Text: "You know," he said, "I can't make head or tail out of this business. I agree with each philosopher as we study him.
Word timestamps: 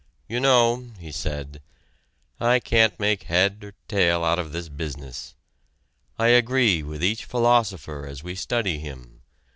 "You 0.27 0.39
know," 0.39 0.89
he 0.97 1.11
said, 1.11 1.61
"I 2.39 2.59
can't 2.59 2.99
make 2.99 3.25
head 3.29 3.63
or 3.63 3.75
tail 3.87 4.23
out 4.23 4.39
of 4.39 4.51
this 4.51 4.67
business. 4.67 5.35
I 6.17 6.29
agree 6.29 6.81
with 6.81 7.03
each 7.03 7.23
philosopher 7.25 8.07
as 8.07 8.23
we 8.23 8.33
study 8.33 8.79
him. 8.79 9.21